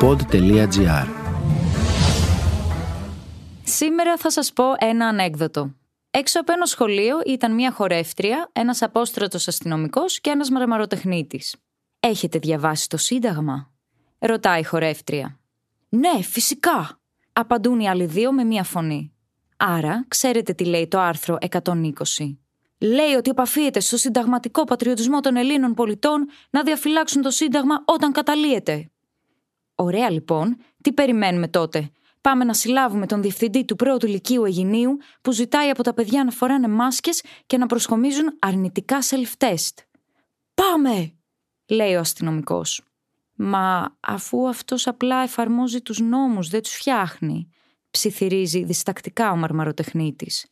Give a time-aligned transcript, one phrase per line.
[0.00, 1.06] pod.gr
[3.62, 5.74] Σήμερα θα σας πω ένα ανέκδοτο.
[6.10, 11.56] Έξω από ένα σχολείο ήταν μια χορεύτρια, ένας απόστρατος αστυνομικός και ένας μαρμαροτεχνίτης.
[12.00, 13.72] Έχετε διαβάσει το Σύνταγμα;
[14.18, 15.38] Ρωτάει η χορεύτρια.
[15.88, 17.00] Ναι, φυσικά,
[17.32, 19.12] απαντούν οι άλλοι δύο με μία φωνή.
[19.56, 21.72] Άρα, ξέρετε τι λέει το άρθρο 120.
[22.78, 28.90] Λέει ότι επαφίεται στο συνταγματικό πατριωτισμό των Ελλήνων πολιτών να διαφυλάξουν το Σύνταγμα όταν καταλύεται.
[29.80, 35.32] Ωραία λοιπόν, τι περιμένουμε τότε; Πάμε να συλλάβουμε τον διευθυντή του πρώτου λυκείου Αιγινίου που
[35.32, 39.74] ζητάει από τα παιδιά να φοράνε μάσκες και να προσχομίζουν αρνητικά self-test.
[40.54, 41.12] Πάμε,
[41.68, 42.82] λέει ο αστυνομικός.
[43.34, 47.48] Μα αφού αυτός απλά εφαρμόζει τους νόμους, δεν τους φτιάχνει,
[47.90, 50.46] ψιθυρίζει διστακτικά ο μαρμαροτεχνίτης.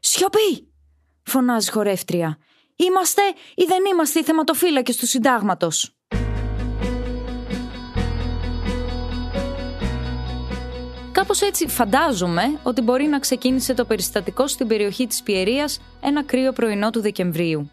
[0.00, 0.72] Σιωπή!
[1.22, 2.38] φωνάζει χορεύτρια.
[2.76, 3.22] Είμαστε
[3.54, 5.96] ή δεν είμαστε οι θεματοφύλακες του συντάγματος;
[11.22, 16.52] Κάπως έτσι φαντάζομαι ότι μπορεί να ξεκίνησε το περιστατικό στην περιοχή της Πιερίας ένα κρύο
[16.52, 17.70] πρωινό του Δεκεμβρίου.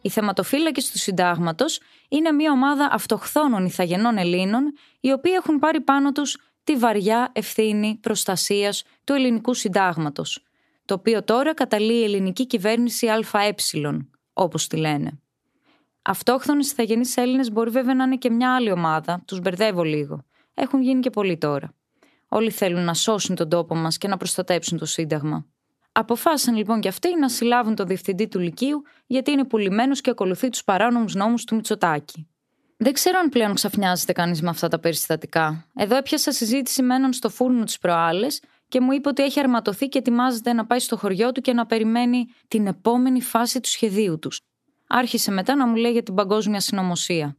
[0.00, 6.12] Οι θεματοφύλακες του συντάγματος είναι μια ομάδα αυτοχθόνων ηθαγενών Ελλήνων οι οποίοι έχουν πάρει πάνω
[6.12, 10.44] τους τη βαριά ευθύνη προστασίας του ελληνικού συντάγματος,
[10.84, 13.54] το οποίο τώρα καταλύει η ελληνική κυβέρνηση ΑΕ,
[14.32, 15.20] όπως τη λένε.
[16.02, 20.24] Αυτόχθονες ηθαγενείς Έλληνες μπορεί βέβαια να είναι και μια άλλη ομάδα, τους μπερδεύω λίγο.
[20.54, 21.74] Έχουν γίνει και πολλοί τώρα.
[22.32, 25.46] Όλοι θέλουν να σώσουν τον τόπο μας και να προστατέψουν το Σύνταγμα.
[25.92, 30.48] Αποφάσισαν λοιπόν και αυτοί να συλλάβουν τον διευθυντή του Λυκείου, γιατί είναι πουλημένος και ακολουθεί
[30.48, 32.28] τους παράνομους νόμους του Μητσοτάκη.
[32.76, 35.66] Δεν ξέρω αν πλέον ξαφνιάζεται κανείς με αυτά τα περιστατικά.
[35.74, 39.88] Εδώ έπιασα συζήτηση με έναν στο φούρνο τι προάλλες και μου είπε ότι έχει αρματωθεί
[39.88, 44.18] και ετοιμάζεται να πάει στο χωριό του και να περιμένει την επόμενη φάση του σχεδίου
[44.18, 44.40] τους.
[44.88, 47.36] Άρχισε μετά να μου λέει για την παγκόσμια συνωμοσία.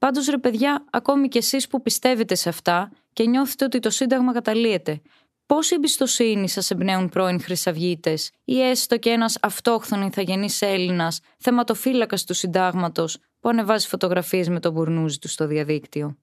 [0.00, 4.32] Πάντως ρε παιδιά, ακόμη κι εσείς που πιστεύετε σε αυτά και νιώθετε ότι το Σύνταγμα
[4.32, 5.00] καταλύεται,
[5.46, 12.34] πόση εμπιστοσύνη σας εμπνέουν πρώην Χρυσαυγίτες ή έστω και ένας αυτόχθον ηθαγενής Έλληνας, θεματοφύλακας του
[12.34, 16.16] Συντάγματος, που ανεβάζει φωτογραφίες με τον μπουρνούζι του στο διαδίκτυο;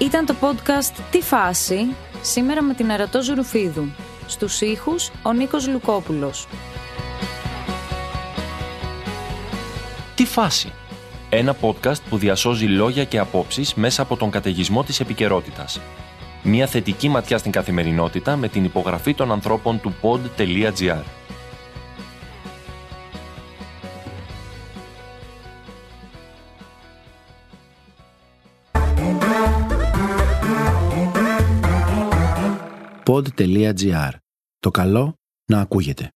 [0.00, 3.88] Ήταν το podcast «Τι φάση» σήμερα με την Ερατό Ζουρουφίδου.
[4.26, 6.46] Στους ήχους ο Νίκος Λουκόπουλος.
[10.18, 10.72] «Τι φάση»
[11.30, 15.80] Ένα podcast που διασώζει λόγια και απόψεις μέσα από τον καταιγισμό της επικαιρότητας.
[16.42, 21.02] Μια θετική ματιά στην καθημερινότητα με την υπογραφή των ανθρώπων του pod.gr.
[33.04, 34.10] pod.gr.
[34.58, 35.14] Το καλό
[35.46, 36.06] να ακούγεται.